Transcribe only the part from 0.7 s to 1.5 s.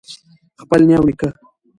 نیا او نیکه